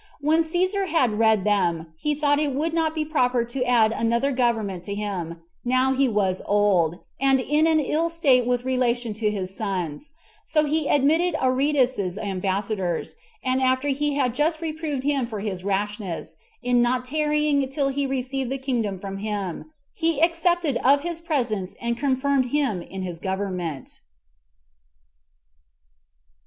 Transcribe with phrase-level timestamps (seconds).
[0.19, 4.31] When Cæsar had read them, he thought it would not be proper to add another
[4.31, 9.29] government to him, now he was old, and in an ill state with relation to
[9.29, 10.09] his sons,
[10.43, 16.35] so he admitted Aretas's ambassadors; and after he had just reproved him for his rashness,
[16.63, 21.75] in not tarrying till he received the kingdom from him, he accepted of his presents,
[21.79, 24.01] and confirmed him in his government.